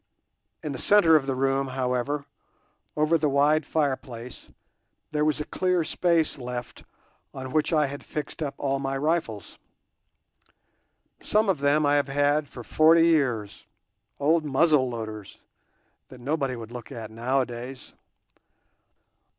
In 0.63 0.71
the 0.71 0.79
centre 0.79 1.15
of 1.15 1.27
the 1.27 1.35
room, 1.35 1.67
however, 1.67 2.25
over 2.97 3.19
the 3.19 3.29
wide 3.29 3.67
fireplace, 3.67 4.49
there 5.11 5.23
was 5.23 5.39
a 5.39 5.45
clear 5.45 5.83
space 5.83 6.39
left 6.39 6.83
on 7.35 7.51
which 7.51 7.71
I 7.71 7.85
had 7.85 8.03
fixed 8.03 8.41
up 8.41 8.55
all 8.57 8.79
my 8.79 8.97
rifles. 8.97 9.59
Some 11.21 11.49
of 11.49 11.59
them 11.59 11.85
I 11.85 11.97
have 11.97 12.07
had 12.07 12.49
for 12.49 12.63
forty 12.63 13.05
years, 13.09 13.67
old 14.19 14.43
muzzle 14.43 14.89
loaders 14.89 15.37
that 16.09 16.19
nobody 16.19 16.55
would 16.55 16.71
look 16.71 16.91
at 16.91 17.11
nowadays. 17.11 17.93